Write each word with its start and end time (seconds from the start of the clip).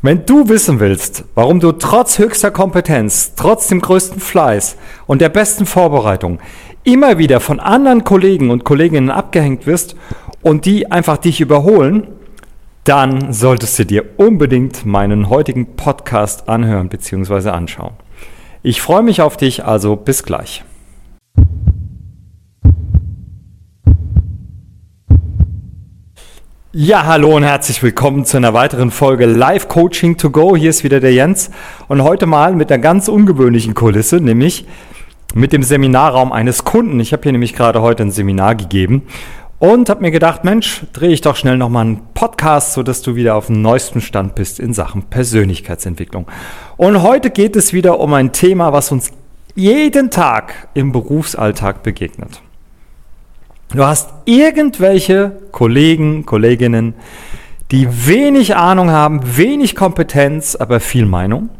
Wenn 0.00 0.24
du 0.26 0.48
wissen 0.48 0.78
willst, 0.78 1.24
warum 1.34 1.58
du 1.58 1.72
trotz 1.72 2.20
höchster 2.20 2.52
Kompetenz, 2.52 3.32
trotz 3.34 3.66
dem 3.66 3.80
größten 3.80 4.20
Fleiß 4.20 4.76
und 5.08 5.20
der 5.20 5.28
besten 5.28 5.66
Vorbereitung 5.66 6.38
immer 6.84 7.18
wieder 7.18 7.40
von 7.40 7.58
anderen 7.58 8.04
Kollegen 8.04 8.50
und 8.50 8.62
Kolleginnen 8.62 9.10
abgehängt 9.10 9.66
wirst 9.66 9.96
und 10.40 10.66
die 10.66 10.88
einfach 10.92 11.16
dich 11.16 11.40
überholen, 11.40 12.06
dann 12.84 13.32
solltest 13.32 13.76
du 13.80 13.86
dir 13.86 14.04
unbedingt 14.18 14.86
meinen 14.86 15.30
heutigen 15.30 15.74
Podcast 15.74 16.48
anhören 16.48 16.88
bzw. 16.88 17.48
anschauen. 17.48 17.94
Ich 18.62 18.80
freue 18.80 19.02
mich 19.02 19.20
auf 19.20 19.36
dich, 19.36 19.64
also 19.64 19.96
bis 19.96 20.22
gleich. 20.22 20.62
Ja, 26.74 27.06
hallo 27.06 27.34
und 27.34 27.44
herzlich 27.44 27.82
willkommen 27.82 28.26
zu 28.26 28.36
einer 28.36 28.52
weiteren 28.52 28.90
Folge 28.90 29.24
Live 29.24 29.68
Coaching 29.68 30.18
to 30.18 30.28
Go. 30.28 30.54
Hier 30.54 30.68
ist 30.68 30.84
wieder 30.84 31.00
der 31.00 31.14
Jens 31.14 31.50
und 31.88 32.02
heute 32.02 32.26
mal 32.26 32.54
mit 32.54 32.70
einer 32.70 32.82
ganz 32.82 33.08
ungewöhnlichen 33.08 33.72
Kulisse, 33.72 34.16
nämlich 34.16 34.66
mit 35.34 35.54
dem 35.54 35.62
Seminarraum 35.62 36.30
eines 36.30 36.64
Kunden. 36.64 37.00
Ich 37.00 37.14
habe 37.14 37.22
hier 37.22 37.32
nämlich 37.32 37.54
gerade 37.54 37.80
heute 37.80 38.02
ein 38.02 38.10
Seminar 38.10 38.54
gegeben 38.54 39.04
und 39.58 39.88
habe 39.88 40.02
mir 40.02 40.10
gedacht, 40.10 40.44
Mensch, 40.44 40.82
drehe 40.92 41.08
ich 41.08 41.22
doch 41.22 41.36
schnell 41.36 41.56
nochmal 41.56 41.86
einen 41.86 42.02
Podcast, 42.12 42.74
sodass 42.74 43.00
du 43.00 43.14
wieder 43.14 43.36
auf 43.36 43.46
dem 43.46 43.62
neuesten 43.62 44.02
Stand 44.02 44.34
bist 44.34 44.60
in 44.60 44.74
Sachen 44.74 45.04
Persönlichkeitsentwicklung. 45.04 46.26
Und 46.76 47.02
heute 47.02 47.30
geht 47.30 47.56
es 47.56 47.72
wieder 47.72 47.98
um 47.98 48.12
ein 48.12 48.32
Thema, 48.32 48.74
was 48.74 48.92
uns 48.92 49.10
jeden 49.54 50.10
Tag 50.10 50.68
im 50.74 50.92
Berufsalltag 50.92 51.82
begegnet. 51.82 52.42
Du 53.70 53.84
hast 53.84 54.08
irgendwelche 54.24 55.42
Kollegen, 55.52 56.24
Kolleginnen, 56.24 56.94
die 57.70 58.06
wenig 58.06 58.56
Ahnung 58.56 58.90
haben, 58.90 59.36
wenig 59.36 59.76
Kompetenz, 59.76 60.56
aber 60.56 60.80
viel 60.80 61.04
Meinung 61.04 61.50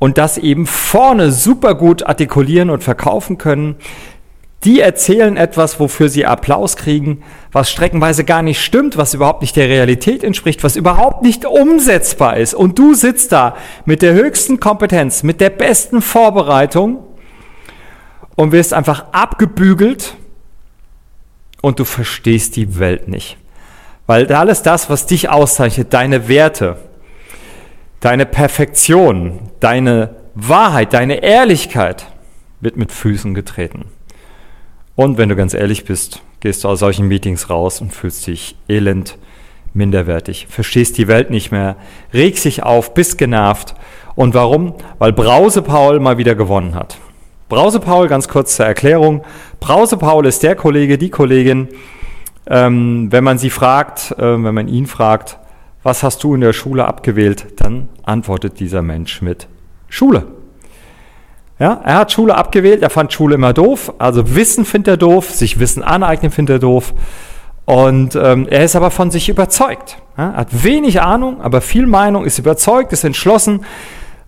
und 0.00 0.18
das 0.18 0.36
eben 0.36 0.66
vorne 0.66 1.30
super 1.30 1.76
gut 1.76 2.04
artikulieren 2.04 2.70
und 2.70 2.82
verkaufen 2.82 3.38
können. 3.38 3.76
Die 4.64 4.80
erzählen 4.80 5.36
etwas, 5.36 5.78
wofür 5.78 6.08
sie 6.08 6.26
Applaus 6.26 6.74
kriegen, 6.74 7.22
was 7.52 7.70
streckenweise 7.70 8.24
gar 8.24 8.42
nicht 8.42 8.60
stimmt, 8.60 8.96
was 8.96 9.14
überhaupt 9.14 9.42
nicht 9.42 9.54
der 9.54 9.68
Realität 9.68 10.24
entspricht, 10.24 10.64
was 10.64 10.74
überhaupt 10.74 11.22
nicht 11.22 11.44
umsetzbar 11.46 12.36
ist. 12.36 12.54
Und 12.54 12.80
du 12.80 12.94
sitzt 12.94 13.30
da 13.30 13.56
mit 13.84 14.02
der 14.02 14.14
höchsten 14.14 14.58
Kompetenz, 14.58 15.22
mit 15.22 15.40
der 15.40 15.50
besten 15.50 16.02
Vorbereitung 16.02 17.04
und 18.34 18.50
wirst 18.50 18.74
einfach 18.74 19.12
abgebügelt 19.12 20.16
und 21.60 21.78
du 21.78 21.84
verstehst 21.84 22.56
die 22.56 22.78
Welt 22.78 23.08
nicht. 23.08 23.36
Weil 24.06 24.32
alles 24.32 24.62
das, 24.62 24.88
was 24.88 25.06
dich 25.06 25.28
auszeichnet, 25.28 25.92
deine 25.92 26.28
Werte, 26.28 26.76
deine 28.00 28.26
Perfektion, 28.26 29.38
deine 29.60 30.16
Wahrheit, 30.34 30.92
deine 30.92 31.22
Ehrlichkeit, 31.22 32.06
wird 32.60 32.76
mit 32.76 32.92
Füßen 32.92 33.34
getreten. 33.34 33.86
Und 34.94 35.18
wenn 35.18 35.28
du 35.28 35.36
ganz 35.36 35.54
ehrlich 35.54 35.84
bist, 35.84 36.22
gehst 36.40 36.64
du 36.64 36.68
aus 36.68 36.80
solchen 36.80 37.06
Meetings 37.06 37.50
raus 37.50 37.80
und 37.80 37.92
fühlst 37.92 38.26
dich 38.26 38.56
elend, 38.68 39.18
minderwertig, 39.74 40.46
verstehst 40.48 40.98
die 40.98 41.08
Welt 41.08 41.30
nicht 41.30 41.52
mehr, 41.52 41.76
regst 42.12 42.44
dich 42.44 42.62
auf, 42.62 42.94
bist 42.94 43.18
genervt. 43.18 43.74
Und 44.14 44.34
warum? 44.34 44.74
Weil 44.98 45.12
Brause 45.12 45.62
Paul 45.62 46.00
mal 46.00 46.18
wieder 46.18 46.34
gewonnen 46.34 46.74
hat. 46.74 46.98
Brause 47.48 47.80
Paul, 47.80 48.08
ganz 48.08 48.28
kurz 48.28 48.56
zur 48.56 48.66
Erklärung. 48.66 49.22
Brause 49.58 49.96
Paul 49.96 50.26
ist 50.26 50.42
der 50.42 50.54
Kollege, 50.54 50.98
die 50.98 51.08
Kollegin, 51.08 51.68
ähm, 52.46 53.10
wenn 53.10 53.24
man 53.24 53.38
sie 53.38 53.48
fragt, 53.48 54.12
äh, 54.18 54.22
wenn 54.22 54.54
man 54.54 54.68
ihn 54.68 54.86
fragt, 54.86 55.38
was 55.82 56.02
hast 56.02 56.22
du 56.24 56.34
in 56.34 56.42
der 56.42 56.52
Schule 56.52 56.84
abgewählt, 56.84 57.46
dann 57.56 57.88
antwortet 58.02 58.60
dieser 58.60 58.82
Mensch 58.82 59.22
mit 59.22 59.48
Schule. 59.88 60.26
Ja, 61.58 61.80
er 61.84 61.94
hat 61.96 62.12
Schule 62.12 62.34
abgewählt, 62.34 62.82
er 62.82 62.90
fand 62.90 63.14
Schule 63.14 63.36
immer 63.36 63.54
doof, 63.54 63.94
also 63.98 64.34
Wissen 64.34 64.66
findet 64.66 64.88
er 64.88 64.96
doof, 64.98 65.30
sich 65.30 65.58
Wissen 65.58 65.82
aneignen 65.82 66.30
findet 66.30 66.56
er 66.56 66.60
doof. 66.60 66.92
Und 67.64 68.14
ähm, 68.14 68.46
er 68.48 68.64
ist 68.64 68.76
aber 68.76 68.90
von 68.90 69.10
sich 69.10 69.30
überzeugt. 69.30 69.96
Ja, 70.18 70.34
hat 70.34 70.64
wenig 70.64 71.00
Ahnung, 71.00 71.40
aber 71.40 71.62
viel 71.62 71.86
Meinung, 71.86 72.26
ist 72.26 72.38
überzeugt, 72.38 72.92
ist 72.92 73.04
entschlossen 73.04 73.64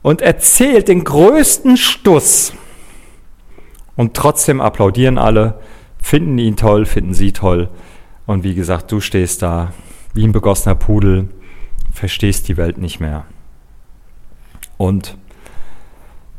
und 0.00 0.22
erzählt 0.22 0.88
den 0.88 1.04
größten 1.04 1.76
Stuss 1.76 2.54
und 4.00 4.14
trotzdem 4.14 4.62
applaudieren 4.62 5.18
alle, 5.18 5.60
finden 6.02 6.38
ihn 6.38 6.56
toll, 6.56 6.86
finden 6.86 7.12
sie 7.12 7.32
toll. 7.32 7.68
Und 8.24 8.44
wie 8.44 8.54
gesagt, 8.54 8.90
du 8.90 8.98
stehst 8.98 9.42
da 9.42 9.74
wie 10.14 10.24
ein 10.24 10.32
begossener 10.32 10.74
Pudel, 10.74 11.28
verstehst 11.92 12.48
die 12.48 12.56
Welt 12.56 12.78
nicht 12.78 13.00
mehr. 13.00 13.26
Und 14.78 15.18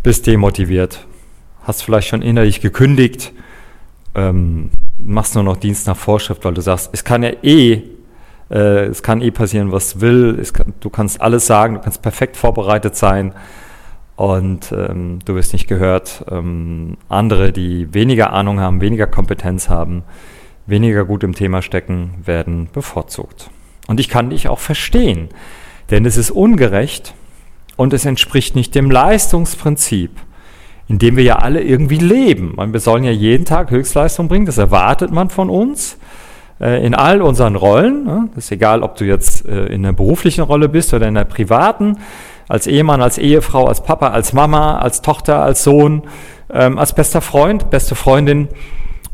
bist 0.01 0.25
demotiviert, 0.25 1.05
hast 1.61 1.83
vielleicht 1.83 2.07
schon 2.07 2.23
innerlich 2.23 2.61
gekündigt, 2.61 3.31
ähm, 4.16 4.72
machst 4.97 5.35
nur 5.35 5.43
noch 5.43 5.57
Dienst 5.57 5.85
nach 5.85 5.97
Vorschrift, 5.97 6.43
weil 6.43 6.55
du 6.55 6.61
sagst, 6.61 6.89
es 6.93 7.03
kann 7.03 7.22
ja 7.22 7.29
eh, 7.43 7.83
äh, 8.49 8.85
es 8.88 9.03
kann 9.03 9.22
eh 9.22 9.29
passieren, 9.29 9.72
was 9.72 10.01
will, 10.01 10.43
kann, 10.51 10.73
du 10.79 10.89
kannst 10.89 11.22
alles 11.22 11.45
sagen, 11.45 11.75
du 11.75 11.81
kannst 11.81 12.01
perfekt 12.01 12.38
vorbereitet 12.38 12.95
sein 12.95 13.35
und 14.21 14.71
ähm, 14.71 15.17
du 15.25 15.33
wirst 15.33 15.51
nicht 15.51 15.67
gehört. 15.67 16.23
Ähm, 16.29 16.95
andere, 17.09 17.51
die 17.51 17.91
weniger 17.91 18.33
Ahnung 18.33 18.59
haben, 18.59 18.79
weniger 18.79 19.07
Kompetenz 19.07 19.67
haben, 19.67 20.03
weniger 20.67 21.05
gut 21.05 21.23
im 21.23 21.33
Thema 21.33 21.63
stecken, 21.63 22.11
werden 22.23 22.69
bevorzugt. 22.71 23.49
Und 23.87 23.99
ich 23.99 24.09
kann 24.09 24.29
dich 24.29 24.47
auch 24.47 24.59
verstehen, 24.59 25.29
denn 25.89 26.05
es 26.05 26.17
ist 26.17 26.29
ungerecht 26.29 27.15
und 27.77 27.93
es 27.93 28.05
entspricht 28.05 28.55
nicht 28.55 28.75
dem 28.75 28.91
Leistungsprinzip, 28.91 30.11
in 30.87 30.99
dem 30.99 31.17
wir 31.17 31.23
ja 31.23 31.37
alle 31.37 31.63
irgendwie 31.63 31.97
leben. 31.97 32.57
wir 32.57 32.79
sollen 32.79 33.03
ja 33.03 33.09
jeden 33.09 33.45
Tag 33.45 33.71
Höchstleistung 33.71 34.27
bringen, 34.27 34.45
das 34.45 34.59
erwartet 34.59 35.11
man 35.11 35.31
von 35.31 35.49
uns 35.49 35.97
äh, 36.59 36.85
in 36.85 36.93
all 36.93 37.23
unseren 37.23 37.55
Rollen. 37.55 38.03
Ne? 38.03 38.29
Das 38.35 38.45
ist 38.45 38.51
egal, 38.51 38.83
ob 38.83 38.97
du 38.97 39.05
jetzt 39.05 39.47
äh, 39.47 39.65
in 39.65 39.83
einer 39.83 39.93
beruflichen 39.93 40.43
Rolle 40.43 40.69
bist 40.69 40.93
oder 40.93 41.07
in 41.07 41.17
einer 41.17 41.25
privaten 41.25 41.97
als 42.51 42.67
Ehemann, 42.67 43.01
als 43.01 43.17
Ehefrau, 43.17 43.66
als 43.66 43.81
Papa, 43.81 44.09
als 44.09 44.34
Mama, 44.34 44.78
als 44.78 45.01
Tochter, 45.01 45.41
als 45.41 45.63
Sohn, 45.63 46.03
ähm, 46.53 46.78
als 46.78 46.94
bester 46.94 47.22
Freund, 47.22 47.69
beste 47.69 47.95
Freundin 47.95 48.50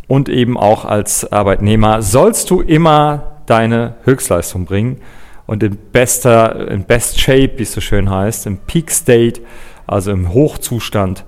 und 0.08 0.28
eben 0.28 0.58
auch 0.58 0.86
als 0.86 1.32
Arbeitnehmer, 1.32 2.02
sollst 2.02 2.50
du 2.50 2.62
immer 2.62 3.44
deine 3.46 3.94
Höchstleistung 4.06 4.66
bringen 4.66 5.02
und 5.46 5.62
in 5.62 5.78
bester, 5.92 6.68
in 6.72 6.86
best 6.86 7.22
shape, 7.22 7.52
wie 7.58 7.64
es 7.64 7.74
so 7.74 7.80
schön 7.80 8.10
heißt, 8.10 8.48
im 8.48 8.58
Peak 8.58 8.90
State, 8.90 9.42
also 9.86 10.10
im 10.10 10.34
Hochzustand 10.34 11.24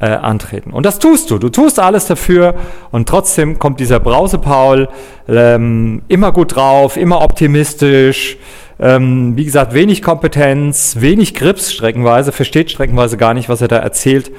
äh, 0.00 0.08
antreten. 0.10 0.70
Und 0.70 0.84
das 0.84 0.98
tust 0.98 1.30
du. 1.30 1.38
Du 1.38 1.48
tust 1.48 1.80
alles 1.80 2.04
dafür 2.04 2.56
und 2.90 3.08
trotzdem 3.08 3.58
kommt 3.58 3.80
dieser 3.80 4.00
Brause-Paul 4.00 4.90
ähm, 5.28 6.02
immer 6.08 6.30
gut 6.30 6.56
drauf, 6.56 6.98
immer 6.98 7.22
optimistisch, 7.22 8.36
ähm, 8.78 9.36
wie 9.36 9.44
gesagt, 9.44 9.74
wenig 9.74 10.02
Kompetenz, 10.02 10.96
wenig 10.98 11.34
Grips 11.34 11.72
streckenweise, 11.72 12.32
versteht 12.32 12.70
streckenweise 12.70 13.16
gar 13.16 13.34
nicht, 13.34 13.48
was 13.48 13.60
er 13.60 13.68
da 13.68 13.76
erzählt. 13.76 14.32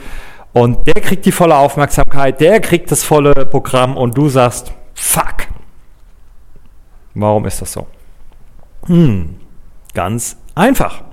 Und 0.53 0.87
der 0.87 1.01
kriegt 1.01 1.25
die 1.25 1.31
volle 1.31 1.55
Aufmerksamkeit, 1.55 2.39
der 2.39 2.59
kriegt 2.61 2.91
das 2.91 3.03
volle 3.03 3.33
Programm 3.33 3.97
und 3.97 4.17
du 4.17 4.29
sagst, 4.29 4.71
fuck. 4.93 5.47
Warum 7.13 7.45
ist 7.45 7.61
das 7.61 7.73
so? 7.73 7.87
Hm, 8.87 9.35
ganz 9.93 10.37
einfach. 10.53 11.03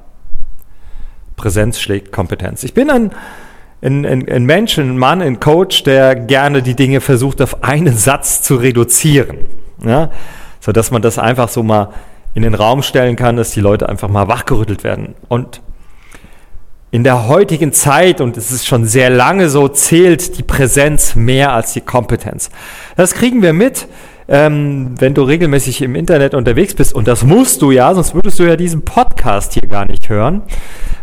Präsenz 1.37 1.81
schlägt 1.81 2.13
Kompetenz. 2.13 2.63
Ich 2.63 2.75
bin 2.75 2.91
ein, 2.91 3.11
ein, 3.83 4.05
ein, 4.05 4.29
ein 4.29 4.45
Mensch, 4.45 4.79
ein 4.79 4.97
Mann, 4.97 5.23
ein 5.23 5.41
Coach, 5.41 5.83
der 5.83 6.15
gerne 6.15 6.63
die 6.63 6.77
Dinge 6.77 7.01
versucht, 7.01 7.41
auf 7.43 7.65
einen 7.65 7.97
Satz 7.97 8.43
zu 8.43 8.57
reduzieren. 8.57 9.39
Ja? 9.85 10.11
Sodass 10.61 10.91
man 10.91 11.03
das 11.03 11.19
einfach 11.19 11.49
so 11.49 11.63
mal 11.63 11.93
in 12.35 12.43
den 12.43 12.55
Raum 12.55 12.83
stellen 12.83 13.17
kann, 13.17 13.37
dass 13.37 13.53
die 13.53 13.61
Leute 13.61 13.89
einfach 13.89 14.09
mal 14.09 14.29
wachgerüttelt 14.29 14.85
werden. 14.85 15.15
Und 15.29 15.61
in 16.91 17.05
der 17.05 17.27
heutigen 17.27 17.73
Zeit, 17.73 18.21
und 18.21 18.37
es 18.37 18.53
ist 18.53 18.67
schon 18.67 18.85
sehr 18.85 19.09
lange 19.09 19.49
so, 19.49 19.67
zählt 19.69 20.37
die 20.37 20.43
Präsenz 20.43 21.15
mehr 21.15 21.53
als 21.53 21.73
die 21.73 21.81
Kompetenz. 21.81 22.51
Das 22.97 23.15
kriegen 23.15 23.41
wir 23.41 23.55
mit, 23.55 23.89
ähm, 24.29 24.95
wenn 24.99 25.15
du 25.15 25.23
regelmäßig 25.23 25.81
im 25.83 25.95
Internet 25.95 26.35
unterwegs 26.35 26.75
bist. 26.75 26.95
Und 26.95 27.09
das 27.09 27.25
musst 27.25 27.63
du 27.63 27.71
ja, 27.71 27.95
sonst 27.95 28.15
würdest 28.15 28.39
du 28.39 28.45
ja 28.45 28.57
diesen 28.57 28.83
Podcast 28.85 29.55
hier 29.55 29.69
gar 29.69 29.87
nicht 29.87 30.11
hören 30.11 30.43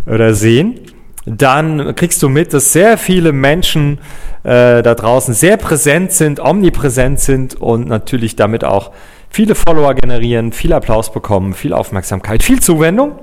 oder 0.05 0.35
sehen. 0.35 0.79
Dann 1.25 1.95
kriegst 1.95 2.21
du 2.23 2.29
mit, 2.29 2.53
dass 2.53 2.71
sehr 2.71 2.97
viele 2.97 3.33
Menschen 3.33 3.99
äh, 4.43 4.81
da 4.81 4.95
draußen 4.95 5.33
sehr 5.33 5.57
präsent 5.57 6.11
sind, 6.11 6.39
omnipräsent 6.39 7.19
sind 7.19 7.55
und 7.55 7.87
natürlich 7.87 8.35
damit 8.35 8.63
auch 8.63 8.91
viele 9.29 9.55
Follower 9.55 9.93
generieren, 9.93 10.51
viel 10.51 10.73
Applaus 10.73 11.11
bekommen, 11.11 11.53
viel 11.53 11.73
Aufmerksamkeit, 11.73 12.43
viel 12.43 12.61
Zuwendung. 12.61 13.19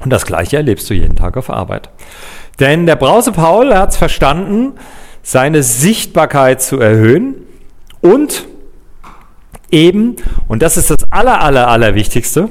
Und 0.00 0.10
das 0.10 0.26
Gleiche 0.26 0.56
erlebst 0.56 0.88
du 0.90 0.94
jeden 0.94 1.16
Tag 1.16 1.36
auf 1.36 1.50
Arbeit. 1.50 1.90
Denn 2.60 2.86
der 2.86 2.96
Brause 2.96 3.32
Paul 3.32 3.74
hat 3.74 3.90
es 3.90 3.96
verstanden, 3.96 4.74
seine 5.22 5.62
Sichtbarkeit 5.62 6.62
zu 6.62 6.78
erhöhen 6.78 7.34
und 8.00 8.46
eben, 9.70 10.16
und 10.46 10.62
das 10.62 10.76
ist 10.76 10.90
das 10.90 10.98
aller, 11.10 11.40
aller, 11.40 11.68
aller 11.68 11.94
Wichtigste, 11.94 12.50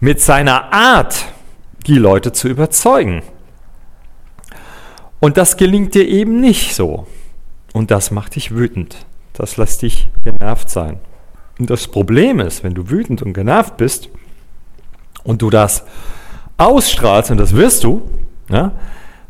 mit 0.00 0.20
seiner 0.20 0.72
Art 0.72 1.26
die 1.86 1.98
Leute 1.98 2.32
zu 2.32 2.48
überzeugen. 2.48 3.22
Und 5.20 5.36
das 5.36 5.56
gelingt 5.56 5.94
dir 5.94 6.08
eben 6.08 6.40
nicht 6.40 6.74
so. 6.74 7.06
Und 7.72 7.90
das 7.90 8.10
macht 8.10 8.34
dich 8.34 8.54
wütend. 8.54 9.06
Das 9.32 9.56
lässt 9.56 9.82
dich 9.82 10.08
genervt 10.24 10.68
sein. 10.68 10.98
Und 11.58 11.70
das 11.70 11.88
Problem 11.88 12.40
ist, 12.40 12.64
wenn 12.64 12.74
du 12.74 12.90
wütend 12.90 13.22
und 13.22 13.34
genervt 13.34 13.76
bist 13.76 14.08
und 15.24 15.42
du 15.42 15.50
das 15.50 15.84
ausstrahlst, 16.56 17.30
und 17.30 17.38
das 17.38 17.54
wirst 17.54 17.84
du, 17.84 18.02
ja, 18.48 18.72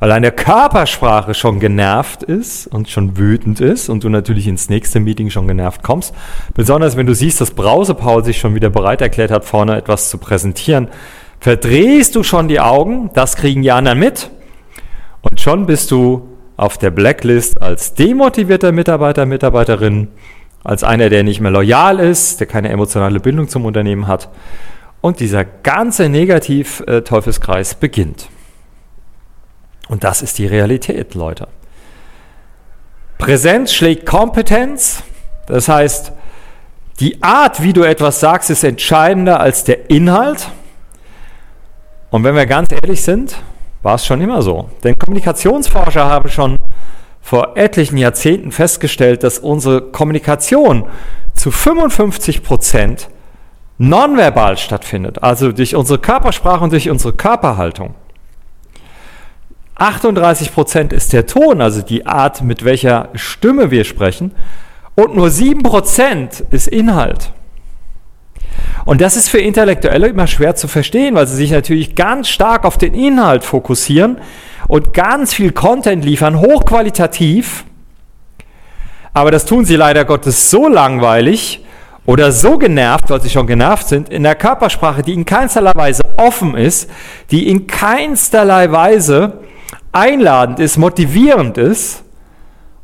weil 0.03 0.09
deine 0.09 0.33
Körpersprache 0.33 1.33
schon 1.33 1.61
genervt 1.61 2.25
ist 2.25 2.67
und 2.67 2.91
schon 2.91 3.17
wütend 3.17 3.61
ist 3.61 3.89
und 3.89 4.03
du 4.03 4.09
natürlich 4.09 4.49
ins 4.49 4.69
nächste 4.69 4.99
Meeting 4.99 5.31
schon 5.31 5.47
genervt 5.47 5.85
kommst. 5.85 6.13
Besonders 6.55 6.97
wenn 6.97 7.07
du 7.07 7.15
siehst, 7.15 7.41
dass 7.41 7.53
Brausepaul 7.53 8.25
sich 8.25 8.39
schon 8.39 8.57
wieder 8.57 8.69
bereit 8.69 9.01
erklärt 9.01 9.31
hat, 9.31 9.45
vorne 9.45 9.77
etwas 9.77 10.11
zu 10.11 10.19
präsentieren, 10.19 10.89
verdrehst 11.39 12.17
du 12.17 12.25
schon 12.25 12.49
die 12.49 12.59
Augen, 12.59 13.11
das 13.15 13.37
kriegen 13.37 13.63
die 13.63 13.71
anderen 13.71 14.01
mit 14.01 14.31
und 15.21 15.39
schon 15.39 15.67
bist 15.67 15.93
du 15.93 16.29
auf 16.57 16.79
der 16.79 16.91
Blacklist 16.91 17.63
als 17.63 17.95
demotivierter 17.95 18.73
Mitarbeiter, 18.73 19.25
Mitarbeiterin, 19.25 20.09
als 20.65 20.85
einer, 20.85 21.09
der 21.09 21.23
nicht 21.23 21.41
mehr 21.41 21.51
loyal 21.51 21.99
ist, 21.99 22.41
der 22.41 22.47
keine 22.47 22.69
emotionale 22.69 23.21
Bindung 23.21 23.49
zum 23.49 23.65
Unternehmen 23.65 24.07
hat. 24.07 24.29
Und 25.01 25.21
dieser 25.21 25.45
ganze 25.45 26.09
Negativ-Teufelskreis 26.09 27.75
beginnt. 27.75 28.29
Und 29.89 30.05
das 30.05 30.23
ist 30.23 30.39
die 30.39 30.47
Realität, 30.47 31.15
Leute. 31.15 31.49
Präsenz 33.19 33.73
schlägt 33.73 34.07
Kompetenz. 34.07 35.03
Das 35.47 35.69
heißt, 35.69 36.13
die 37.01 37.23
Art, 37.23 37.63
wie 37.63 37.73
du 37.73 37.83
etwas 37.83 38.21
sagst, 38.21 38.51
ist 38.51 38.63
entscheidender 38.63 39.41
als 39.41 39.65
der 39.65 39.91
Inhalt. 39.91 40.49
Und 42.11 42.25
wenn 42.25 42.37
wir 42.37 42.47
ganz 42.47 42.71
ehrlich 42.71 43.03
sind, 43.03 43.37
war 43.83 43.97
es 43.97 44.07
schon 44.07 44.21
immer 44.21 44.43
so. 44.43 44.71
Denn 44.85 44.95
Kommunikationsforscher 44.97 46.05
haben 46.05 46.29
schon 46.29 46.57
vor 47.33 47.57
etlichen 47.57 47.97
Jahrzehnten 47.97 48.53
festgestellt, 48.53 49.23
dass 49.23 49.39
unsere 49.39 49.81
Kommunikation 49.81 50.85
zu 51.33 51.51
55 51.51 52.43
Prozent 52.43 53.09
nonverbal 53.79 54.59
stattfindet, 54.59 55.23
also 55.23 55.51
durch 55.51 55.75
unsere 55.75 55.99
Körpersprache 55.99 56.63
und 56.63 56.75
durch 56.75 56.91
unsere 56.91 57.15
Körperhaltung. 57.15 57.95
38 59.77 60.53
Prozent 60.53 60.93
ist 60.93 61.15
der 61.15 61.25
Ton, 61.25 61.63
also 61.63 61.81
die 61.81 62.05
Art, 62.05 62.43
mit 62.43 62.67
welcher 62.67 63.09
Stimme 63.15 63.71
wir 63.71 63.85
sprechen, 63.85 64.33
und 64.95 65.17
nur 65.17 65.31
7 65.31 65.63
Prozent 65.63 66.45
ist 66.51 66.69
Inhalt. 66.69 67.33
Und 68.85 69.01
das 69.01 69.17
ist 69.17 69.31
für 69.31 69.39
Intellektuelle 69.39 70.09
immer 70.09 70.27
schwer 70.27 70.55
zu 70.55 70.69
verstehen, 70.69 71.15
weil 71.15 71.27
sie 71.27 71.37
sich 71.37 71.51
natürlich 71.51 71.95
ganz 71.95 72.29
stark 72.29 72.67
auf 72.67 72.77
den 72.77 72.93
Inhalt 72.93 73.43
fokussieren 73.43 74.19
und 74.73 74.95
ganz 74.95 75.35
viel 75.35 75.53
Content 75.53 76.03
liefern, 76.03 76.41
hochqualitativ. 76.41 77.67
Aber 79.13 79.31
das 79.31 79.45
tun 79.45 79.67
sie 79.67 79.77
leider 79.77 80.07
Gottes 80.07 80.51
so 80.51 80.67
langweilig 80.67 81.63
oder 82.07 82.33
so 82.33 82.57
genervt, 82.57 83.11
weil 83.11 83.21
sie 83.21 83.29
schon 83.29 83.47
genervt 83.47 83.87
sind, 83.87 84.09
in 84.09 84.23
der 84.23 84.35
Körpersprache, 84.35 85.03
die 85.03 85.13
in 85.13 85.27
keinsterlei 85.27 85.73
Weise 85.75 86.01
offen 86.17 86.57
ist, 86.57 86.89
die 87.31 87.49
in 87.49 87.67
keinsterlei 87.67 88.73
Weise 88.73 89.41
einladend 89.93 90.59
ist, 90.59 90.79
motivierend 90.79 91.59
ist. 91.59 92.03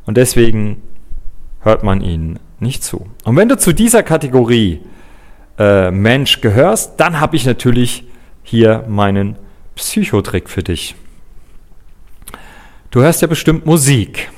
Und 0.05 0.15
deswegen 0.15 0.83
hört 1.61 1.81
man 1.81 2.01
ihnen 2.01 2.37
nicht 2.59 2.83
zu. 2.83 3.07
Und 3.23 3.35
wenn 3.35 3.49
du 3.49 3.57
zu 3.57 3.73
dieser 3.73 4.03
Kategorie 4.03 4.81
äh, 5.57 5.89
Mensch 5.89 6.39
gehörst, 6.41 6.99
dann 6.99 7.19
habe 7.19 7.35
ich 7.35 7.47
natürlich 7.47 8.03
hier 8.43 8.85
meinen 8.87 9.37
Psychotrick 9.73 10.51
für 10.51 10.61
dich. 10.61 10.93
Du 12.91 13.01
hörst 13.01 13.21
ja 13.21 13.27
bestimmt 13.27 13.67
Musik. 13.67 14.31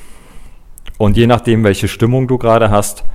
Und 0.98 1.16
je 1.16 1.26
nachdem, 1.26 1.64
welche 1.64 1.88
Stimmung 1.88 2.28
du 2.28 2.38
gerade 2.38 2.70
hast, 2.70 3.06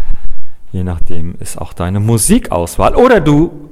je 0.73 0.83
nachdem 0.83 1.35
ist 1.41 1.59
auch 1.59 1.75
deine 1.75 2.01
Musikauswahl. 2.01 2.97
Oder 2.97 3.21
du 3.21 3.69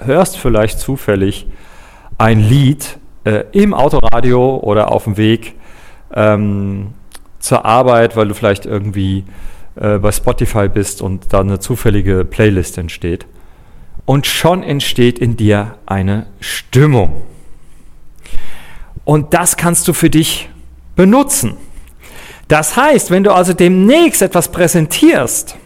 hörst 0.00 0.36
vielleicht 0.36 0.80
zufällig 0.80 1.46
ein 2.18 2.40
Lied 2.40 2.98
äh, 3.22 3.44
im 3.52 3.72
Autoradio 3.72 4.56
oder 4.56 4.90
auf 4.90 5.04
dem 5.04 5.16
Weg 5.16 5.54
ähm, 6.12 6.88
zur 7.38 7.64
Arbeit, 7.64 8.16
weil 8.16 8.26
du 8.26 8.34
vielleicht 8.34 8.66
irgendwie 8.66 9.24
äh, 9.76 9.98
bei 9.98 10.10
Spotify 10.10 10.68
bist 10.68 11.02
und 11.02 11.32
da 11.32 11.38
eine 11.38 11.60
zufällige 11.60 12.24
Playlist 12.24 12.78
entsteht 12.78 13.26
und 14.06 14.26
schon 14.26 14.64
entsteht 14.64 15.20
in 15.20 15.36
dir 15.36 15.76
eine 15.86 16.26
Stimmung. 16.40 17.22
Und 19.04 19.34
das 19.34 19.56
kannst 19.56 19.86
du 19.86 19.92
für 19.92 20.10
dich 20.10 20.48
benutzen. 20.96 21.54
Das 22.48 22.76
heißt, 22.76 23.10
wenn 23.10 23.24
du 23.24 23.32
also 23.32 23.52
demnächst 23.52 24.22
etwas 24.22 24.48
präsentierst 24.50 25.56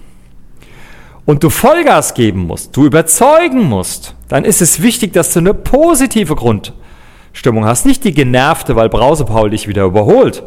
und 1.25 1.43
du 1.43 1.51
Vollgas 1.51 2.15
geben 2.15 2.47
musst, 2.47 2.77
du 2.77 2.85
überzeugen 2.85 3.63
musst, 3.65 4.15
dann 4.29 4.45
ist 4.45 4.61
es 4.61 4.83
wichtig, 4.83 5.13
dass 5.13 5.33
du 5.33 5.41
eine 5.41 5.55
positive 5.55 6.35
Grundstimmung 6.35 7.65
hast. 7.65 7.87
Nicht 7.87 8.05
die 8.05 8.13
genervte, 8.13 8.77
weil 8.77 8.89
Brausepaul 8.89 9.51
dich 9.51 9.69
wieder 9.69 9.85
überholt, 9.85 10.43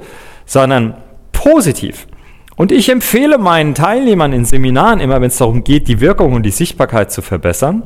sondern 0.46 0.98
positiv. 1.32 2.08
Und 2.56 2.72
ich 2.72 2.90
empfehle 2.90 3.38
meinen 3.38 3.76
Teilnehmern 3.76 4.34
in 4.34 4.46
Seminaren 4.46 5.00
immer, 5.00 5.22
wenn 5.22 5.30
es 5.30 5.38
darum 5.38 5.64
geht, 5.64 5.88
die 5.88 6.00
Wirkung 6.02 6.34
und 6.34 6.44
die 6.44 6.52
Sichtbarkeit 6.52 7.12
zu 7.12 7.22
verbessern, 7.22 7.84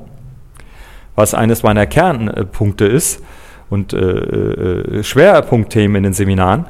was 1.16 1.34
eines 1.34 1.64
meiner 1.64 1.86
Kernpunkte 1.86 2.86
ist 2.86 3.22
und 3.70 3.94
äh, 3.94 3.98
äh, 4.00 5.04
Schwerpunktthemen 5.04 5.98
in 5.98 6.04
den 6.04 6.14
Seminaren, 6.14 6.66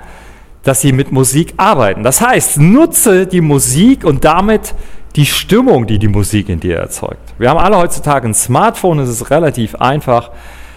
dass 0.64 0.82
sie 0.82 0.92
mit 0.92 1.12
Musik 1.12 1.54
arbeiten. 1.58 2.04
Das 2.04 2.22
heißt, 2.22 2.60
nutze 2.60 3.28
die 3.28 3.42
Musik 3.42 4.04
und 4.04 4.26
damit 4.26 4.74
die 5.16 5.26
Stimmung, 5.26 5.88
die 5.88 6.00
die 6.00 6.08
Musik 6.08 6.50
in 6.50 6.60
dir 6.60 6.78
erzeugt. 6.78 7.34
Wir 7.38 7.50
haben 7.50 7.58
alle 7.58 7.78
heutzutage 7.78 8.28
ein 8.28 8.34
Smartphone, 8.34 9.00
es 9.00 9.10
ist 9.10 9.30
relativ 9.32 9.76
einfach, 9.76 10.32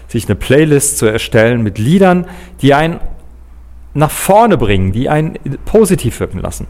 sich 0.09 0.27
eine 0.27 0.35
Playlist 0.35 0.99
zu 0.99 1.07
erstellen 1.07 1.63
mit 1.63 1.79
Liedern, 1.79 2.27
die 2.63 2.75
einen 2.75 3.01
nach 3.95 4.11
vorne 4.11 4.57
bringen, 4.57 4.93
die 4.93 5.09
einen 5.09 5.39
positiv 5.65 6.21
wirken 6.21 6.41
lassen. 6.41 6.67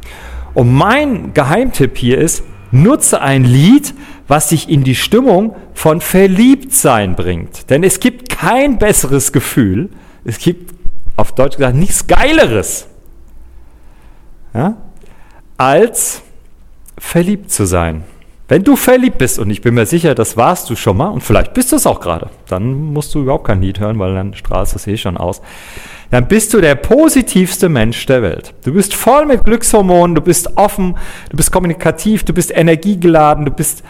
Und 0.54 0.72
mein 0.72 1.32
Geheimtipp 1.32 1.96
hier 1.96 2.18
ist, 2.18 2.42
nutze 2.72 3.20
ein 3.20 3.44
Lied, 3.44 3.94
was 4.30 4.46
dich 4.46 4.68
in 4.68 4.84
die 4.84 4.94
Stimmung 4.94 5.56
von 5.74 6.00
Verliebtsein 6.00 7.16
bringt. 7.16 7.68
Denn 7.68 7.82
es 7.82 7.98
gibt 7.98 8.28
kein 8.28 8.78
besseres 8.78 9.32
Gefühl, 9.32 9.90
es 10.24 10.38
gibt 10.38 10.72
auf 11.16 11.32
Deutsch 11.32 11.56
gesagt 11.56 11.74
nichts 11.74 12.06
Geileres, 12.06 12.86
ja, 14.54 14.76
als 15.58 16.22
verliebt 16.96 17.50
zu 17.50 17.66
sein. 17.66 18.04
Wenn 18.46 18.62
du 18.62 18.76
verliebt 18.76 19.18
bist, 19.18 19.40
und 19.40 19.50
ich 19.50 19.62
bin 19.62 19.74
mir 19.74 19.86
sicher, 19.86 20.14
das 20.14 20.36
warst 20.36 20.70
du 20.70 20.76
schon 20.76 20.96
mal, 20.96 21.08
und 21.08 21.22
vielleicht 21.22 21.52
bist 21.52 21.72
du 21.72 21.76
es 21.76 21.86
auch 21.86 22.00
gerade, 22.00 22.30
dann 22.46 22.92
musst 22.92 23.12
du 23.14 23.22
überhaupt 23.22 23.48
kein 23.48 23.60
Lied 23.60 23.80
hören, 23.80 23.98
weil 23.98 24.14
dann 24.14 24.34
strahlst 24.34 24.74
du 24.74 24.76
es 24.76 24.86
eh 24.86 24.96
schon 24.96 25.16
aus 25.16 25.42
dann 26.10 26.26
bist 26.26 26.52
du 26.52 26.60
der 26.60 26.74
positivste 26.74 27.68
Mensch 27.68 28.04
der 28.06 28.22
Welt. 28.22 28.52
Du 28.64 28.72
bist 28.72 28.94
voll 28.94 29.26
mit 29.26 29.44
Glückshormonen, 29.44 30.16
du 30.16 30.20
bist 30.20 30.56
offen, 30.56 30.96
du 31.30 31.36
bist 31.36 31.52
kommunikativ, 31.52 32.24
du 32.24 32.32
bist 32.32 32.50
energiegeladen, 32.50 33.44
du 33.44 33.52
bist 33.52 33.84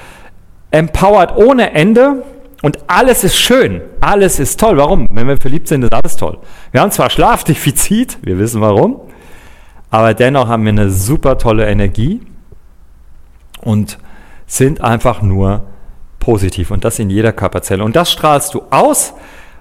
empowered 0.70 1.36
ohne 1.36 1.72
Ende 1.72 2.22
und 2.62 2.78
alles 2.86 3.24
ist 3.24 3.36
schön, 3.36 3.80
alles 4.00 4.38
ist 4.38 4.60
toll. 4.60 4.76
Warum? 4.76 5.06
Wenn 5.10 5.26
wir 5.26 5.36
verliebt 5.40 5.68
sind, 5.68 5.82
ist 5.82 5.94
alles 5.94 6.16
toll. 6.16 6.38
Wir 6.72 6.80
haben 6.80 6.90
zwar 6.90 7.10
Schlafdefizit, 7.10 8.18
wir 8.22 8.38
wissen 8.38 8.60
warum, 8.60 9.00
aber 9.90 10.14
dennoch 10.14 10.48
haben 10.48 10.64
wir 10.64 10.70
eine 10.70 10.90
super 10.90 11.38
tolle 11.38 11.66
Energie 11.66 12.20
und 13.62 13.98
sind 14.46 14.80
einfach 14.80 15.22
nur 15.22 15.64
positiv 16.18 16.70
und 16.70 16.84
das 16.84 16.98
in 16.98 17.10
jeder 17.10 17.32
Körperzelle. 17.32 17.82
Und 17.82 17.96
das 17.96 18.12
strahlst 18.12 18.54
du 18.54 18.62
aus 18.70 19.14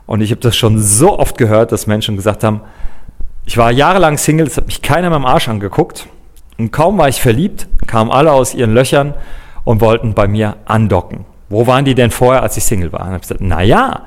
und 0.05 0.21
ich 0.21 0.31
habe 0.31 0.41
das 0.41 0.55
schon 0.55 0.79
so 0.79 1.17
oft 1.17 1.37
gehört, 1.37 1.71
dass 1.71 1.87
Menschen 1.87 2.15
gesagt 2.15 2.43
haben, 2.43 2.61
ich 3.45 3.57
war 3.57 3.71
jahrelang 3.71 4.17
Single, 4.17 4.45
es 4.45 4.57
hat 4.57 4.67
mich 4.67 4.81
keiner 4.81 5.09
mehr 5.09 5.15
am 5.15 5.25
Arsch 5.25 5.47
angeguckt. 5.47 6.07
Und 6.57 6.71
kaum 6.71 6.97
war 6.97 7.07
ich 7.07 7.21
verliebt, 7.21 7.67
kamen 7.87 8.11
alle 8.11 8.31
aus 8.31 8.53
ihren 8.53 8.73
Löchern 8.73 9.13
und 9.69 9.81
wollten 9.81 10.15
bei 10.15 10.27
mir 10.27 10.55
andocken. 10.65 11.25
Wo 11.47 11.67
waren 11.67 11.85
die 11.85 11.93
denn 11.93 12.09
vorher, 12.09 12.41
als 12.41 12.57
ich 12.57 12.63
Single 12.63 12.91
war? 12.91 13.01
Und 13.01 13.05
ich 13.05 13.11
habe 13.11 13.19
gesagt, 13.19 13.41
naja, 13.41 14.01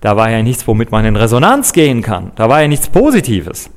da 0.00 0.16
war 0.16 0.30
ja 0.30 0.42
nichts, 0.42 0.66
womit 0.66 0.92
man 0.92 1.04
in 1.04 1.14
Resonanz 1.14 1.74
gehen 1.74 2.00
kann. 2.00 2.32
Da 2.36 2.48
war 2.48 2.62
ja 2.62 2.68
nichts 2.68 2.88
Positives. 2.88 3.68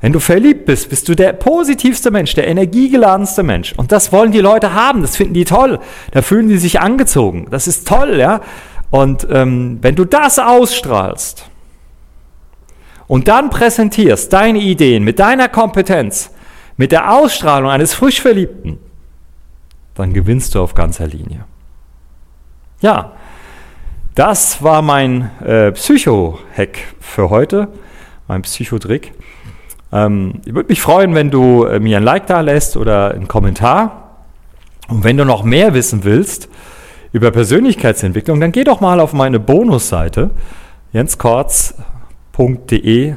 Wenn 0.00 0.14
du 0.14 0.18
verliebt 0.18 0.64
bist, 0.64 0.88
bist 0.88 1.10
du 1.10 1.14
der 1.14 1.34
positivste 1.34 2.10
Mensch, 2.10 2.32
der 2.32 2.48
energiegeladenste 2.48 3.42
Mensch. 3.42 3.74
Und 3.76 3.92
das 3.92 4.12
wollen 4.12 4.32
die 4.32 4.40
Leute 4.40 4.72
haben, 4.72 5.02
das 5.02 5.18
finden 5.18 5.34
die 5.34 5.44
toll. 5.44 5.78
Da 6.12 6.22
fühlen 6.22 6.48
die 6.48 6.56
sich 6.56 6.80
angezogen. 6.80 7.48
Das 7.50 7.66
ist 7.66 7.86
toll, 7.86 8.18
ja. 8.18 8.40
Und 8.88 9.28
ähm, 9.30 9.80
wenn 9.82 9.94
du 9.94 10.06
das 10.06 10.38
ausstrahlst 10.38 11.50
und 13.06 13.28
dann 13.28 13.50
präsentierst 13.50 14.32
deine 14.32 14.60
Ideen 14.60 15.04
mit 15.04 15.18
deiner 15.18 15.50
Kompetenz, 15.50 16.30
mit 16.78 16.92
der 16.92 17.12
Ausstrahlung 17.12 17.68
eines 17.68 17.92
frisch 17.92 18.22
Verliebten, 18.22 18.78
dann 19.96 20.12
gewinnst 20.12 20.54
du 20.54 20.60
auf 20.62 20.74
ganzer 20.74 21.06
Linie. 21.06 21.44
Ja, 22.80 23.12
Das 24.14 24.62
war 24.62 24.82
mein 24.82 25.30
äh, 25.44 25.72
Psycho-Hack 25.72 26.78
für 27.00 27.28
heute, 27.28 27.68
mein 28.28 28.40
Psychotrick. 28.42 29.12
Ähm, 29.92 30.40
ich 30.46 30.54
würde 30.54 30.70
mich 30.70 30.80
freuen, 30.80 31.14
wenn 31.14 31.30
du 31.30 31.64
äh, 31.64 31.80
mir 31.80 31.98
ein 31.98 32.02
Like 32.02 32.26
da 32.26 32.40
lässt 32.40 32.78
oder 32.78 33.10
einen 33.12 33.28
Kommentar. 33.28 34.24
Und 34.88 35.04
wenn 35.04 35.18
du 35.18 35.26
noch 35.26 35.42
mehr 35.42 35.74
wissen 35.74 36.02
willst 36.04 36.48
über 37.12 37.30
Persönlichkeitsentwicklung, 37.30 38.40
dann 38.40 38.52
geh 38.52 38.64
doch 38.64 38.80
mal 38.80 39.00
auf 39.00 39.12
meine 39.12 39.38
Bonusseite 39.38 40.30
jenskortz.de 40.92 43.16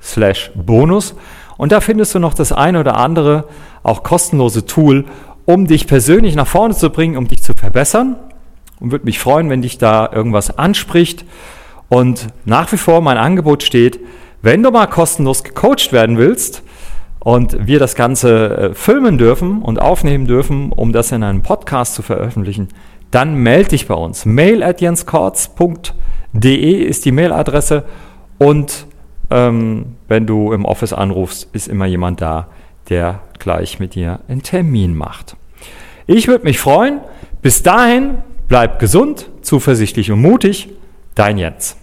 slash 0.00 0.52
bonus 0.54 1.16
und 1.56 1.72
da 1.72 1.80
findest 1.80 2.14
du 2.14 2.18
noch 2.18 2.34
das 2.34 2.52
eine 2.52 2.80
oder 2.80 2.98
andere 2.98 3.44
auch 3.82 4.02
kostenlose 4.02 4.66
Tool, 4.66 5.06
um 5.46 5.66
dich 5.66 5.86
persönlich 5.86 6.34
nach 6.34 6.46
vorne 6.46 6.74
zu 6.74 6.90
bringen, 6.90 7.16
um 7.16 7.26
dich 7.28 7.42
zu 7.42 7.54
verbessern. 7.54 8.16
Und 8.78 8.92
würde 8.92 9.06
mich 9.06 9.18
freuen, 9.18 9.48
wenn 9.48 9.62
dich 9.62 9.78
da 9.78 10.10
irgendwas 10.12 10.58
anspricht. 10.58 11.24
Und 11.88 12.26
nach 12.44 12.70
wie 12.72 12.76
vor 12.76 13.00
mein 13.00 13.16
Angebot 13.16 13.62
steht, 13.62 13.98
wenn 14.42 14.62
du 14.62 14.70
mal 14.70 14.86
kostenlos 14.86 15.42
gecoacht 15.44 15.92
werden 15.92 16.18
willst 16.18 16.62
und 17.20 17.66
wir 17.66 17.78
das 17.78 17.94
Ganze 17.94 18.56
äh, 18.56 18.74
filmen 18.74 19.16
dürfen 19.18 19.62
und 19.62 19.80
aufnehmen 19.80 20.26
dürfen, 20.26 20.72
um 20.72 20.92
das 20.92 21.10
in 21.12 21.22
einem 21.22 21.42
Podcast 21.42 21.94
zu 21.94 22.02
veröffentlichen, 22.02 22.68
dann 23.10 23.36
melde 23.36 23.70
dich 23.70 23.88
bei 23.88 23.94
uns. 23.94 24.26
Mail 24.26 24.62
at 24.62 24.80
jenskortz.de 24.80 26.72
ist 26.82 27.04
die 27.04 27.12
Mailadresse. 27.12 27.84
Und 28.38 28.86
ähm, 29.30 29.96
wenn 30.08 30.26
du 30.26 30.52
im 30.52 30.64
Office 30.64 30.92
anrufst, 30.92 31.48
ist 31.52 31.68
immer 31.68 31.86
jemand 31.86 32.20
da, 32.20 32.48
der 32.88 33.20
gleich 33.38 33.78
mit 33.78 33.94
dir 33.94 34.20
einen 34.28 34.42
Termin 34.42 34.94
macht. 34.94 35.36
Ich 36.06 36.28
würde 36.28 36.44
mich 36.44 36.58
freuen. 36.58 37.00
Bis 37.42 37.62
dahin, 37.62 38.18
bleib 38.48 38.78
gesund, 38.78 39.28
zuversichtlich 39.42 40.10
und 40.10 40.20
mutig. 40.20 40.68
Dein 41.14 41.38
Jens. 41.38 41.76